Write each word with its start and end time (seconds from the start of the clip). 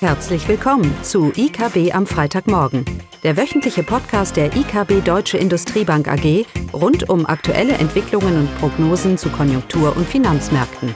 Herzlich 0.00 0.46
willkommen 0.46 0.94
zu 1.02 1.32
IKB 1.34 1.94
am 1.94 2.06
Freitagmorgen, 2.06 2.84
der 3.22 3.38
wöchentliche 3.38 3.82
Podcast 3.82 4.36
der 4.36 4.54
IKB 4.54 5.02
Deutsche 5.02 5.38
Industriebank 5.38 6.06
AG 6.06 6.44
rund 6.74 7.08
um 7.08 7.24
aktuelle 7.24 7.72
Entwicklungen 7.72 8.40
und 8.40 8.58
Prognosen 8.58 9.16
zu 9.16 9.30
Konjunktur- 9.30 9.96
und 9.96 10.06
Finanzmärkten. 10.06 10.94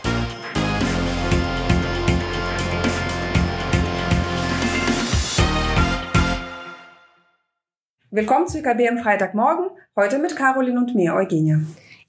Willkommen 8.10 8.48
zu 8.48 8.58
IKB 8.58 8.86
am 8.86 8.98
Freitagmorgen, 8.98 9.70
heute 9.96 10.18
mit 10.18 10.36
Caroline 10.36 10.78
und 10.78 10.94
mir, 10.94 11.14
Eugenia. 11.14 11.60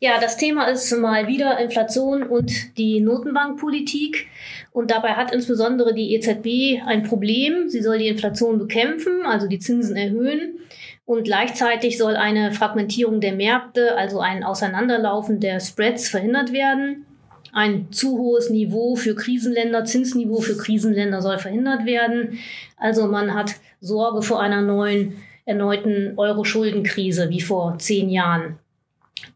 Ja, 0.03 0.19
das 0.19 0.35
Thema 0.35 0.65
ist 0.65 0.91
mal 0.97 1.27
wieder 1.27 1.59
Inflation 1.59 2.23
und 2.23 2.75
die 2.79 3.01
Notenbankpolitik. 3.01 4.25
Und 4.71 4.89
dabei 4.89 5.09
hat 5.09 5.31
insbesondere 5.31 5.93
die 5.93 6.15
EZB 6.15 6.81
ein 6.87 7.03
Problem. 7.03 7.69
Sie 7.69 7.83
soll 7.83 7.99
die 7.99 8.07
Inflation 8.07 8.57
bekämpfen, 8.57 9.23
also 9.27 9.47
die 9.47 9.59
Zinsen 9.59 9.95
erhöhen. 9.95 10.57
Und 11.05 11.25
gleichzeitig 11.25 11.99
soll 11.99 12.15
eine 12.15 12.51
Fragmentierung 12.51 13.21
der 13.21 13.35
Märkte, 13.35 13.95
also 13.95 14.19
ein 14.21 14.43
Auseinanderlaufen 14.43 15.39
der 15.39 15.59
Spreads 15.59 16.09
verhindert 16.09 16.51
werden. 16.51 17.05
Ein 17.53 17.91
zu 17.91 18.17
hohes 18.17 18.49
Niveau 18.49 18.95
für 18.95 19.13
Krisenländer, 19.13 19.85
Zinsniveau 19.85 20.41
für 20.41 20.57
Krisenländer 20.57 21.21
soll 21.21 21.37
verhindert 21.37 21.85
werden. 21.85 22.39
Also 22.75 23.05
man 23.05 23.35
hat 23.35 23.53
Sorge 23.81 24.23
vor 24.23 24.41
einer 24.41 24.63
neuen, 24.63 25.17
erneuten 25.45 26.13
Euro-Schuldenkrise 26.17 27.29
wie 27.29 27.41
vor 27.41 27.77
zehn 27.77 28.09
Jahren. 28.09 28.57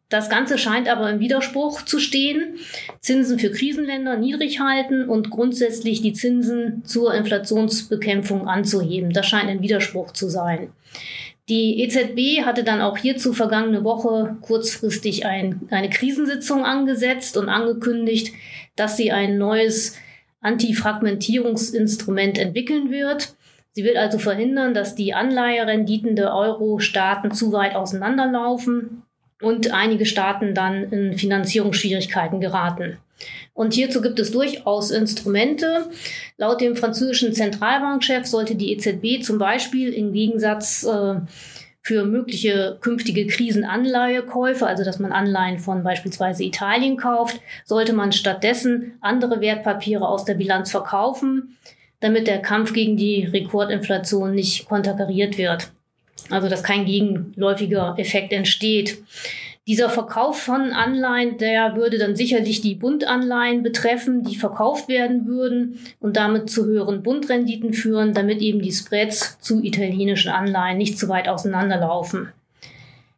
Das 0.10 0.30
Ganze 0.30 0.58
scheint 0.58 0.88
aber 0.88 1.10
im 1.10 1.20
Widerspruch 1.20 1.82
zu 1.82 2.00
stehen. 2.00 2.58
Zinsen 3.00 3.40
für 3.40 3.52
Krisenländer 3.52 4.18
niedrig 4.18 4.60
halten 4.60 5.10
und 5.10 5.32
grundsätzlich 5.32 6.02
die 6.02 6.14
Zinsen 6.14 6.84
zur 6.86 7.14
Inflationsbekämpfung 7.16 8.48
anzuheben. 8.48 9.12
Das 9.14 9.26
scheint 9.26 9.50
ein 9.50 9.62
Widerspruch 9.62 10.12
zu 10.12 10.30
sein. 10.30 10.70
Die 11.50 11.82
EZB 11.82 12.44
hatte 12.46 12.64
dann 12.64 12.82
auch 12.82 12.98
hierzu 12.98 13.34
vergangene 13.34 13.84
Woche 13.84 14.38
kurzfristig 14.42 15.26
ein, 15.26 15.62
eine 15.70 15.90
Krisensitzung 15.90 16.66
angesetzt 16.66 17.38
und 17.38 17.50
angekündigt, 17.50 18.34
dass 18.76 18.98
sie 18.98 19.12
ein 19.12 19.38
neues 19.38 19.96
Antifragmentierungsinstrument 20.42 22.38
entwickeln 22.38 22.92
wird. 22.92 23.36
Sie 23.74 23.84
will 23.84 23.98
also 23.98 24.20
verhindern, 24.20 24.74
dass 24.74 24.96
die 24.96 25.14
Anleiherenditen 25.14 26.16
der 26.16 26.34
Euro-Staaten 26.34 27.32
zu 27.32 27.52
weit 27.52 27.76
auseinanderlaufen 27.76 29.04
und 29.46 29.72
einige 29.72 30.08
Staaten 30.08 30.56
dann 30.56 30.92
in 30.92 31.18
Finanzierungsschwierigkeiten 31.18 32.42
geraten. 32.42 32.98
Und 33.54 33.76
hierzu 33.76 34.02
gibt 34.02 34.20
es 34.20 34.32
durchaus 34.32 34.90
Instrumente. 34.90 35.88
Laut 36.38 36.62
dem 36.62 36.76
französischen 36.76 37.32
Zentralbankchef 37.32 38.26
sollte 38.26 38.56
die 38.56 38.74
EZB 38.74 39.24
zum 39.24 39.38
Beispiel 39.38 39.94
im 39.94 40.14
Gegensatz 40.14 40.84
äh, 40.84 41.22
für 41.82 42.06
mögliche 42.06 42.80
künftige 42.82 43.28
Krisenanleihekäufe, 43.28 44.66
also 44.66 44.84
dass 44.84 44.98
man 44.98 45.12
Anleihen 45.12 45.60
von 45.60 45.84
beispielsweise 45.84 46.44
Italien 46.44 46.98
kauft, 46.98 47.40
sollte 47.64 47.94
man 47.94 48.12
stattdessen 48.12 48.98
andere 49.02 49.40
Wertpapiere 49.40 50.08
aus 50.08 50.26
der 50.26 50.34
Bilanz 50.34 50.72
verkaufen, 50.72 51.56
damit 52.00 52.26
der 52.26 52.42
Kampf 52.42 52.74
gegen 52.74 52.98
die 52.98 53.26
Rekordinflation 53.26 54.34
nicht 54.34 54.68
konterkariert 54.68 55.38
wird. 55.38 55.72
Also 56.30 56.50
dass 56.50 56.64
kein 56.64 56.86
gegenläufiger 56.86 57.96
Effekt 57.98 58.34
entsteht. 58.34 58.98
Dieser 59.68 59.90
Verkauf 59.90 60.40
von 60.40 60.74
Anleihen, 60.74 61.40
der 61.40 61.76
würde 61.76 61.98
dann 61.98 62.16
sicherlich 62.16 62.62
die 62.62 62.76
Bundanleihen 62.76 63.64
betreffen, 63.64 64.24
die 64.24 64.36
verkauft 64.36 64.88
werden 64.88 65.26
würden 65.26 65.80
und 66.00 66.18
damit 66.18 66.52
zu 66.52 66.66
höheren 66.66 67.02
Bundrenditen 67.02 67.74
führen, 67.74 68.14
damit 68.14 68.42
eben 68.42 68.62
die 68.62 68.72
Spreads 68.72 69.40
zu 69.40 69.64
italienischen 69.64 70.30
Anleihen 70.30 70.78
nicht 70.78 71.00
zu 71.00 71.10
weit 71.10 71.28
auseinanderlaufen. 71.28 72.30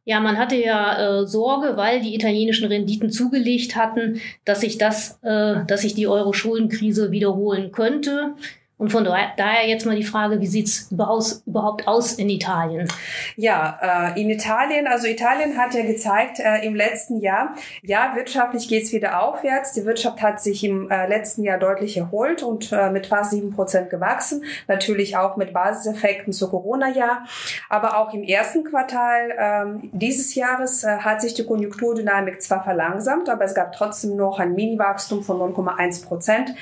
Ja, 0.06 0.22
man 0.22 0.38
hatte 0.38 0.56
ja 0.56 1.20
äh, 1.20 1.28
Sorge, 1.28 1.76
weil 1.76 2.00
die 2.00 2.16
italienischen 2.16 2.70
Renditen 2.70 3.12
zugelegt 3.12 3.76
hatten, 3.76 4.22
dass 4.46 4.62
sich 4.62 4.78
das, 4.78 5.20
äh, 5.22 5.66
dass 5.68 5.81
sich 5.81 5.96
die 5.96 6.08
Euro-Schuldenkrise 6.08 7.12
wiederholen 7.12 7.74
könnte. 7.74 8.36
Und 8.78 8.92
von 8.92 9.04
daher 9.04 9.68
jetzt 9.68 9.88
mal 9.88 9.96
die 9.96 10.04
Frage, 10.04 10.40
wie 10.40 10.46
sieht's 10.46 10.92
überhaupt 10.92 11.88
aus 11.88 12.14
in 12.14 12.30
Italien? 12.30 12.88
Ja, 13.36 14.14
äh, 14.14 14.22
in 14.22 14.30
Italien, 14.30 14.86
also 14.86 15.08
Italien 15.08 15.58
hat 15.58 15.74
ja 15.74 15.84
gezeigt 15.84 16.40
äh, 16.40 16.64
im 16.64 16.76
letzten 16.76 17.20
Jahr, 17.20 17.56
ja, 17.82 18.14
wirtschaftlich 18.16 18.68
geht's 18.68 18.94
wieder 18.94 19.24
aufwärts. 19.24 19.74
Die 19.74 19.84
Wirtschaft 19.84 20.22
hat 20.22 20.40
sich 20.42 20.64
im 20.64 20.92
äh, 20.92 21.08
letzten 21.08 21.44
Jahr 21.44 21.58
deutlich 21.58 21.98
erholt 21.98 22.44
und 22.44 22.72
mit 22.92 23.08
fast 23.08 23.32
sieben 23.32 23.52
Prozent 23.52 23.90
gewachsen. 23.90 24.44
Natürlich 24.68 25.18
auch 25.18 25.38
mit 25.38 25.54
Basiseffekten 25.54 26.34
zu 26.34 26.50
Corona-Jahr. 26.50 27.26
Aber 27.70 27.98
auch 27.98 28.14
im 28.14 28.24
ersten 28.24 28.64
Quartal 28.64 29.34
ähm, 29.38 29.90
dieses 29.94 30.36
Jahres 30.36 30.86
hat 30.86 31.22
sich 31.22 31.34
die 31.34 31.46
Konjunkturdynamik 31.46 32.42
zwar 32.42 32.64
verlangsamt, 32.64 33.30
aber 33.30 33.46
es 33.46 33.56
gab 33.56 33.72
trotzdem 33.72 34.16
noch 34.16 34.40
ein 34.40 34.54
Mini-Wachstum 34.54 35.24
von 35.24 35.38
0,1 35.38 36.06
Prozent. 36.06 36.54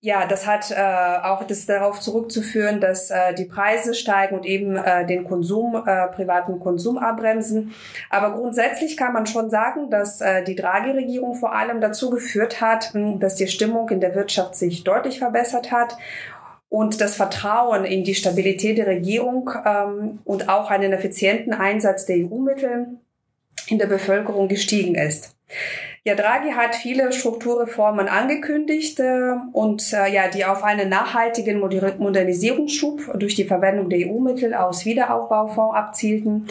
Ja, 0.00 0.26
das 0.26 0.46
hat 0.46 0.70
äh, 0.70 0.74
auch 1.36 1.44
das 1.44 1.66
darauf 1.66 2.00
zurückzuführen, 2.00 2.80
dass 2.80 3.10
äh, 3.10 3.34
die 3.34 3.44
Preise 3.44 3.94
steigen 3.94 4.36
und 4.36 4.46
eben 4.46 4.76
äh, 4.76 5.06
den 5.06 5.24
Konsum, 5.24 5.82
äh, 5.86 6.08
privaten 6.08 6.58
Konsum 6.60 6.98
abbremsen. 6.98 7.74
Aber 8.10 8.36
grundsätzlich 8.36 8.96
kann 8.96 9.12
man 9.12 9.26
schon 9.26 9.50
sagen, 9.50 9.90
dass 9.90 10.20
äh, 10.20 10.42
die 10.44 10.56
Draghi-Regierung 10.56 11.34
vor 11.34 11.54
allem 11.54 11.80
dazu 11.80 12.10
geführt 12.10 12.60
hat, 12.60 12.94
mh, 12.94 13.18
dass 13.18 13.36
die 13.36 13.48
Stimmung 13.48 13.88
in 13.90 14.00
der 14.00 14.14
Wirtschaft 14.14 14.54
sich 14.54 14.84
deutlich 14.84 15.18
verbessert 15.18 15.70
hat 15.70 15.96
und 16.68 17.00
das 17.00 17.16
Vertrauen 17.16 17.84
in 17.84 18.04
die 18.04 18.14
Stabilität 18.14 18.78
der 18.78 18.86
Regierung 18.86 19.50
ähm, 19.64 20.18
und 20.24 20.48
auch 20.48 20.70
einen 20.70 20.92
effizienten 20.92 21.52
Einsatz 21.52 22.06
der 22.06 22.16
EU-Mittel 22.16 22.98
in 23.68 23.78
der 23.78 23.86
Bevölkerung 23.86 24.48
gestiegen 24.48 24.94
ist. 24.94 25.36
Ja, 26.06 26.14
Draghi 26.14 26.52
hat 26.52 26.76
viele 26.76 27.12
Strukturreformen 27.12 28.06
angekündigt 28.06 29.00
äh, 29.00 29.32
und 29.52 29.92
äh, 29.92 30.08
ja, 30.14 30.28
die 30.28 30.44
auf 30.44 30.62
einen 30.62 30.88
nachhaltigen 30.88 31.58
Modernisierungsschub 31.58 33.18
durch 33.18 33.34
die 33.34 33.42
Verwendung 33.42 33.90
der 33.90 34.06
EU-Mittel 34.06 34.54
aus 34.54 34.84
Wiederaufbaufonds 34.84 35.74
abzielten. 35.74 36.46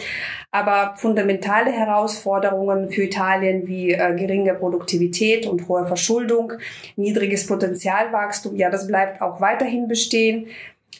Aber 0.50 0.92
fundamentale 0.98 1.72
Herausforderungen 1.72 2.90
für 2.90 3.04
Italien 3.04 3.66
wie 3.66 3.92
äh, 3.92 4.14
geringe 4.14 4.52
Produktivität 4.52 5.46
und 5.46 5.68
hohe 5.68 5.86
Verschuldung, 5.86 6.52
niedriges 6.96 7.46
Potenzialwachstum, 7.46 8.56
ja, 8.56 8.68
das 8.68 8.86
bleibt 8.86 9.22
auch 9.22 9.40
weiterhin 9.40 9.88
bestehen. 9.88 10.48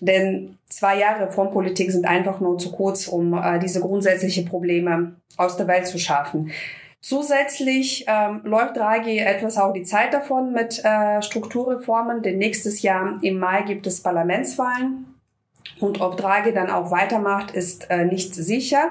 Denn 0.01 0.57
zwei 0.71 0.99
Jahre 0.99 1.27
Reformpolitik 1.27 1.93
sind 1.93 2.07
einfach 2.07 2.41
nur 2.41 2.57
zu 2.57 2.73
kurz, 2.73 3.07
um 3.07 3.35
äh, 3.35 3.59
diese 3.59 3.81
grundsätzlichen 3.81 4.47
Probleme 4.47 5.17
aus 5.37 5.59
der 5.59 5.69
Welt 5.69 5.87
zu 5.87 5.99
schaffen. 5.99 6.53
Zusätzlich 7.07 8.05
ähm, 8.09 8.41
läuft 8.43 8.77
Draghi 8.77 9.19
etwas 9.19 9.59
auch 9.59 9.73
die 9.73 9.85
Zeit 9.85 10.13
davon 10.13 10.53
mit 10.53 10.85
äh, 10.85 11.23
Strukturreformen, 11.23 12.21
denn 12.21 12.37
nächstes 12.39 12.83
Jahr 12.83 13.21
im 13.23 13.39
Mai 13.39 13.63
gibt 13.63 13.87
es 13.87 14.03
Parlamentswahlen. 14.03 15.15
Und 15.79 16.01
ob 16.01 16.17
Draghi 16.17 16.53
dann 16.53 16.69
auch 16.69 16.91
weitermacht, 16.91 17.53
ist 17.53 17.89
äh, 17.91 18.07
nicht 18.07 18.35
sicher. 18.35 18.91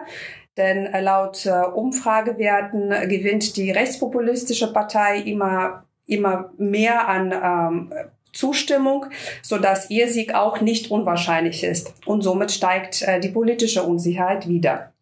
Denn 0.55 0.85
äh, 0.85 1.01
laut 1.01 1.45
äh, 1.45 1.65
Umfragewerten 1.65 2.91
gewinnt 3.09 3.57
die 3.57 3.71
rechtspopulistische 3.71 4.71
Partei 4.71 5.19
immer, 5.19 5.83
immer 6.07 6.53
mehr 6.57 7.09
an 7.09 7.33
ähm, 7.33 7.93
Zustimmung, 8.31 9.07
so 9.41 9.57
dass 9.57 9.89
ihr 9.89 10.07
Sieg 10.07 10.33
auch 10.33 10.61
nicht 10.61 10.89
unwahrscheinlich 10.89 11.65
ist. 11.65 11.93
Und 12.05 12.21
somit 12.21 12.53
steigt 12.53 13.01
äh, 13.01 13.19
die 13.19 13.27
politische 13.27 13.83
Unsicherheit 13.83 14.47
wieder. 14.47 14.93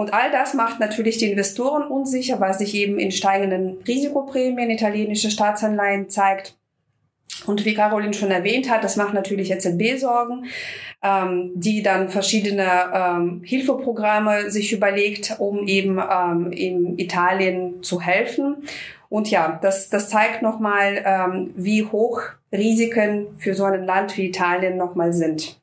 Und 0.00 0.14
all 0.14 0.30
das 0.30 0.54
macht 0.54 0.80
natürlich 0.80 1.18
die 1.18 1.30
Investoren 1.30 1.82
unsicher, 1.82 2.40
weil 2.40 2.54
sich 2.54 2.74
eben 2.74 2.98
in 2.98 3.12
steigenden 3.12 3.82
Risikoprämien 3.86 4.70
italienische 4.70 5.30
Staatsanleihen 5.30 6.08
zeigt. 6.08 6.56
Und 7.44 7.66
wie 7.66 7.74
Caroline 7.74 8.14
schon 8.14 8.30
erwähnt 8.30 8.70
hat, 8.70 8.82
das 8.82 8.96
macht 8.96 9.12
natürlich 9.12 9.50
EZB 9.50 9.98
Sorgen, 9.98 10.46
ähm, 11.02 11.52
die 11.54 11.82
dann 11.82 12.08
verschiedene 12.08 12.66
ähm, 12.94 13.42
Hilfeprogramme 13.44 14.50
sich 14.50 14.72
überlegt, 14.72 15.36
um 15.38 15.66
eben 15.66 15.98
ähm, 15.98 16.50
in 16.50 16.98
Italien 16.98 17.82
zu 17.82 18.00
helfen. 18.00 18.56
Und 19.10 19.30
ja, 19.30 19.58
das, 19.60 19.90
das 19.90 20.08
zeigt 20.08 20.40
nochmal, 20.40 21.02
ähm, 21.04 21.50
wie 21.56 21.84
hoch 21.84 22.22
Risiken 22.50 23.26
für 23.36 23.52
so 23.52 23.64
ein 23.64 23.84
Land 23.84 24.16
wie 24.16 24.28
Italien 24.28 24.78
nochmal 24.78 25.12
sind. 25.12 25.60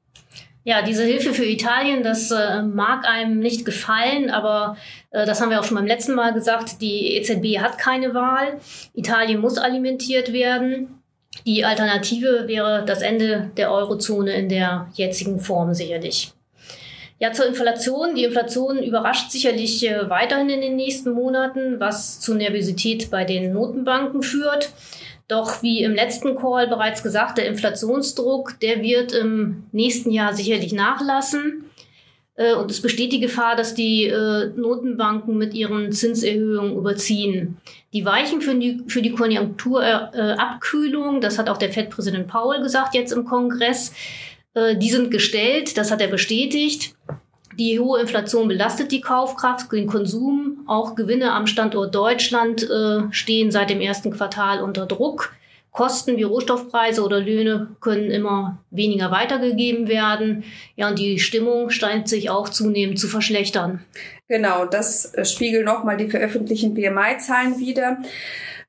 Ja, 0.68 0.82
diese 0.82 1.06
Hilfe 1.06 1.34
für 1.34 1.46
Italien, 1.46 2.04
das 2.04 2.30
äh, 2.30 2.62
mag 2.62 3.08
einem 3.08 3.40
nicht 3.40 3.64
gefallen, 3.64 4.30
aber 4.30 4.76
äh, 5.12 5.26
das 5.26 5.40
haben 5.40 5.50
wir 5.50 5.62
auch 5.62 5.64
schon 5.64 5.78
beim 5.78 5.88
letzten 5.88 6.14
Mal 6.14 6.34
gesagt, 6.34 6.82
die 6.82 7.16
EZB 7.16 7.60
hat 7.62 7.78
keine 7.78 8.14
Wahl. 8.14 8.60
Italien 8.94 9.40
muss 9.40 9.58
alimentiert 9.58 10.34
werden. 10.34 11.02
Die 11.46 11.64
Alternative 11.64 12.50
wäre 12.50 12.84
das 12.86 13.02
Ende 13.02 13.50
der 13.56 13.72
Eurozone 13.72 14.34
in 14.34 14.50
der 14.50 14.90
jetzigen 14.96 15.40
Form 15.40 15.74
sicherlich. 15.74 16.34
Ja, 17.18 17.32
zur 17.32 17.48
Inflation. 17.48 18.16
Die 18.16 18.26
Inflation 18.26 18.84
überrascht 18.84 19.32
sicherlich 19.32 19.88
äh, 19.88 20.10
weiterhin 20.10 20.50
in 20.50 20.60
den 20.60 20.76
nächsten 20.76 21.14
Monaten, 21.14 21.80
was 21.80 22.20
zu 22.20 22.34
Nervosität 22.34 23.10
bei 23.10 23.24
den 23.24 23.54
Notenbanken 23.54 24.22
führt. 24.22 24.74
Doch 25.28 25.62
wie 25.62 25.84
im 25.84 25.94
letzten 25.94 26.38
Call 26.38 26.68
bereits 26.68 27.04
gesagt, 27.04 27.38
der 27.38 27.48
Inflationsdruck, 27.48 28.58
der 28.62 28.82
wird 28.82 29.12
im 29.12 29.66
nächsten 29.72 30.12
Jahr 30.12 30.34
sicherlich 30.34 30.72
nachlassen. 30.72 31.66
Äh, 32.36 32.54
und 32.54 32.72
es 32.72 32.82
besteht 32.82 33.12
die 33.12 33.20
Gefahr, 33.20 33.58
dass 33.58 33.74
die 33.74 34.06
äh, 34.06 34.52
Notenbanken 34.56 35.38
mit 35.38 35.54
ihren 35.54 35.92
Zinserhöhungen 35.92 36.78
überziehen. 36.78 37.58
Die 37.94 38.06
Weichen 38.06 38.42
für 38.42 38.56
die, 38.56 38.84
für 38.88 39.02
die 39.02 39.12
Konjunkturabkühlung, 39.12 41.20
das 41.20 41.38
hat 41.38 41.50
auch 41.50 41.58
der 41.58 41.74
FED-Präsident 41.74 42.28
Paul 42.28 42.62
gesagt 42.62 42.96
jetzt 42.96 43.12
im 43.12 43.26
Kongress, 43.26 43.92
äh, 44.54 44.78
die 44.78 44.90
sind 44.90 45.12
gestellt, 45.12 45.78
das 45.78 45.92
hat 45.92 46.00
er 46.00 46.08
bestätigt. 46.08 46.96
Die 47.58 47.80
hohe 47.80 48.00
Inflation 48.00 48.48
belastet 48.48 48.92
die 48.92 49.02
Kaufkraft, 49.02 49.72
den 49.72 49.88
Konsum. 49.88 50.64
Auch 50.68 50.96
Gewinne 50.96 51.32
am 51.32 51.48
Standort 51.48 51.96
Deutschland 51.96 52.68
stehen 53.12 53.52
seit 53.52 53.72
dem 53.72 53.82
ersten 53.82 54.12
Quartal 54.12 54.62
unter 54.62 54.86
Druck. 54.86 55.34
Kosten 55.78 56.18
wie 56.18 56.24
Rohstoffpreise 56.24 57.04
oder 57.04 57.20
Löhne 57.20 57.68
können 57.82 58.10
immer 58.10 58.58
weniger 58.72 59.12
weitergegeben 59.12 59.88
werden. 59.88 60.44
Ja, 60.76 60.90
und 60.90 60.98
die 60.98 61.20
Stimmung 61.20 61.70
scheint 61.70 62.10
sich 62.10 62.32
auch 62.32 62.50
zunehmend 62.50 63.00
zu 63.00 63.08
verschlechtern. 63.08 63.86
Genau, 64.28 64.66
das 64.66 65.14
äh, 65.14 65.24
spiegeln 65.24 65.66
nochmal 65.66 65.96
die 65.98 66.10
veröffentlichten 66.10 66.74
PMI-Zahlen 66.74 67.60
wieder. 67.60 68.00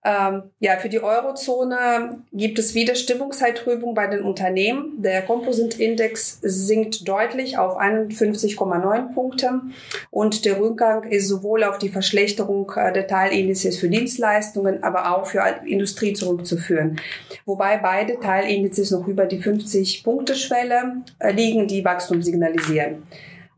Ähm, 0.08 0.44
ja, 0.58 0.78
für 0.78 0.88
die 0.88 1.02
Eurozone 1.02 2.22
gibt 2.32 2.58
es 2.58 2.74
wieder 2.74 2.94
Stimmungszeittrübung 2.94 3.94
bei 3.94 4.06
den 4.06 4.22
Unternehmen. 4.22 5.02
Der 5.02 5.20
Composite-Index 5.20 6.38
sinkt 6.40 7.06
deutlich 7.06 7.58
auf 7.58 7.78
51,9 7.78 9.12
Punkte 9.12 9.60
und 10.10 10.46
der 10.46 10.60
Rückgang 10.60 11.02
ist 11.02 11.28
sowohl 11.28 11.62
auf 11.62 11.76
die 11.76 11.90
Verschlechterung 11.90 12.72
äh, 12.74 12.90
der 12.90 13.06
Teilindizes 13.06 13.76
für 13.76 13.90
Dienstleistungen, 13.90 14.82
aber 14.82 15.14
auch 15.14 15.26
für 15.26 15.44
Industrie 15.66 16.14
zurückzuführen. 16.14 16.98
Wobei 17.44 17.76
beide 17.76 18.18
Teilindizes 18.18 18.90
noch 18.92 19.06
über 19.08 19.26
die 19.26 19.42
50-Punkte-Schwelle 19.42 21.02
äh, 21.18 21.32
liegen, 21.32 21.68
die 21.68 21.84
Wachstum 21.84 22.22
signalisieren. 22.22 23.02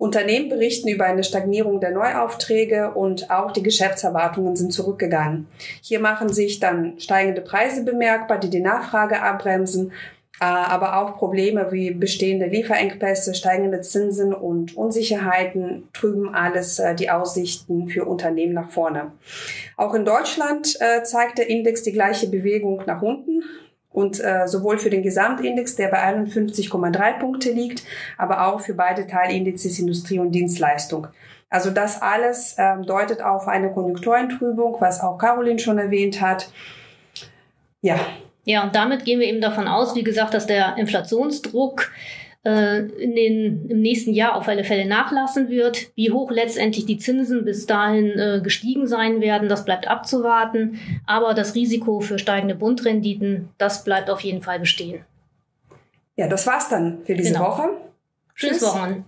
Unternehmen 0.00 0.48
berichten 0.48 0.88
über 0.88 1.04
eine 1.04 1.22
Stagnierung 1.22 1.78
der 1.78 1.90
Neuaufträge 1.90 2.92
und 2.94 3.30
auch 3.30 3.52
die 3.52 3.62
Geschäftserwartungen 3.62 4.56
sind 4.56 4.72
zurückgegangen. 4.72 5.46
Hier 5.82 6.00
machen 6.00 6.30
sich 6.30 6.58
dann 6.58 6.98
steigende 6.98 7.42
Preise 7.42 7.84
bemerkbar, 7.84 8.38
die 8.38 8.48
die 8.48 8.62
Nachfrage 8.62 9.20
abbremsen, 9.20 9.92
äh, 10.40 10.44
aber 10.44 10.96
auch 10.96 11.18
Probleme 11.18 11.70
wie 11.70 11.90
bestehende 11.90 12.46
Lieferengpässe, 12.46 13.34
steigende 13.34 13.82
Zinsen 13.82 14.32
und 14.32 14.74
Unsicherheiten 14.74 15.86
trüben 15.92 16.34
alles 16.34 16.78
äh, 16.78 16.94
die 16.94 17.10
Aussichten 17.10 17.88
für 17.88 18.06
Unternehmen 18.06 18.54
nach 18.54 18.70
vorne. 18.70 19.12
Auch 19.76 19.92
in 19.92 20.06
Deutschland 20.06 20.78
äh, 20.80 21.02
zeigt 21.02 21.36
der 21.36 21.50
Index 21.50 21.82
die 21.82 21.92
gleiche 21.92 22.28
Bewegung 22.28 22.82
nach 22.86 23.02
unten. 23.02 23.42
Und 23.92 24.22
äh, 24.22 24.46
sowohl 24.46 24.78
für 24.78 24.90
den 24.90 25.02
Gesamtindex, 25.02 25.74
der 25.74 25.88
bei 25.88 25.98
51,3 25.98 27.18
Punkte 27.18 27.50
liegt, 27.50 27.82
aber 28.18 28.46
auch 28.46 28.60
für 28.60 28.74
beide 28.74 29.06
Teilindizes 29.06 29.78
Industrie 29.78 30.20
und 30.20 30.30
Dienstleistung. 30.30 31.08
Also 31.48 31.70
das 31.72 32.00
alles 32.00 32.54
ähm, 32.58 32.86
deutet 32.86 33.20
auf 33.20 33.48
eine 33.48 33.72
Konjunktureintrübung, 33.72 34.76
was 34.78 35.00
auch 35.00 35.18
Caroline 35.18 35.58
schon 35.58 35.78
erwähnt 35.78 36.20
hat. 36.20 36.48
Ja. 37.82 37.98
Ja, 38.44 38.62
und 38.62 38.74
damit 38.74 39.04
gehen 39.04 39.18
wir 39.18 39.26
eben 39.26 39.40
davon 39.40 39.66
aus, 39.66 39.94
wie 39.96 40.04
gesagt, 40.04 40.32
dass 40.34 40.46
der 40.46 40.76
Inflationsdruck 40.76 41.90
äh, 42.44 42.78
in 42.78 43.14
den, 43.14 43.68
im 43.68 43.82
nächsten 43.82 44.12
Jahr 44.12 44.36
auf 44.36 44.48
alle 44.48 44.64
Fälle 44.64 44.86
nachlassen 44.86 45.48
wird. 45.50 45.90
Wie 45.94 46.10
hoch 46.10 46.30
letztendlich 46.30 46.86
die 46.86 46.98
Zinsen 46.98 47.44
bis 47.44 47.66
dahin 47.66 48.18
äh, 48.18 48.40
gestiegen 48.42 48.86
sein 48.86 49.20
werden, 49.20 49.48
das 49.48 49.64
bleibt 49.64 49.88
abzuwarten. 49.88 50.78
Aber 51.06 51.34
das 51.34 51.54
Risiko 51.54 52.00
für 52.00 52.18
steigende 52.18 52.54
Bundrenditen, 52.54 53.50
das 53.58 53.84
bleibt 53.84 54.08
auf 54.08 54.20
jeden 54.20 54.42
Fall 54.42 54.58
bestehen. 54.58 55.04
Ja, 56.16 56.28
das 56.28 56.46
war's 56.46 56.68
dann 56.68 57.00
für 57.04 57.14
diese 57.14 57.32
genau. 57.32 57.46
Woche. 57.46 57.68
Schönes 58.34 58.62
Wochenende. 58.62 59.04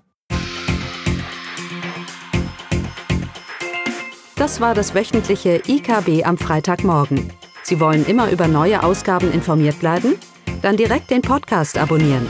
Das 4.36 4.60
war 4.60 4.74
das 4.74 4.94
wöchentliche 4.94 5.62
IKB 5.66 6.24
am 6.24 6.36
Freitagmorgen. 6.36 7.30
Sie 7.62 7.78
wollen 7.78 8.04
immer 8.06 8.30
über 8.30 8.48
neue 8.48 8.82
Ausgaben 8.82 9.32
informiert 9.32 9.78
bleiben? 9.78 10.16
Dann 10.62 10.76
direkt 10.76 11.10
den 11.10 11.22
Podcast 11.22 11.78
abonnieren 11.78 12.26